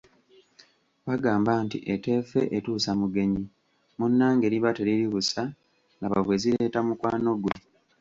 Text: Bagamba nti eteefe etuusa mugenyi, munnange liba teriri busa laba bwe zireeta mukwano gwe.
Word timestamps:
Bagamba 1.07 1.51
nti 1.65 1.77
eteefe 1.93 2.39
etuusa 2.57 2.91
mugenyi, 2.99 3.43
munnange 3.99 4.45
liba 4.53 4.69
teriri 4.77 5.05
busa 5.13 5.43
laba 5.99 6.19
bwe 6.25 6.35
zireeta 6.41 6.79
mukwano 6.87 7.31
gwe. 7.41 7.55